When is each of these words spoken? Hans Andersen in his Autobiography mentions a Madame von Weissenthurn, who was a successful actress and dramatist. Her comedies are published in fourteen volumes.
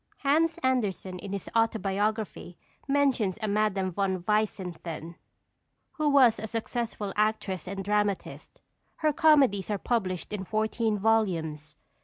Hans 0.23 0.57
Andersen 0.63 1.19
in 1.19 1.31
his 1.31 1.47
Autobiography 1.55 2.57
mentions 2.87 3.37
a 3.39 3.47
Madame 3.47 3.91
von 3.91 4.23
Weissenthurn, 4.23 5.13
who 5.91 6.09
was 6.09 6.39
a 6.39 6.47
successful 6.47 7.13
actress 7.15 7.67
and 7.67 7.83
dramatist. 7.85 8.61
Her 8.95 9.13
comedies 9.13 9.69
are 9.69 9.77
published 9.77 10.33
in 10.33 10.43
fourteen 10.43 10.97
volumes. 10.97 11.77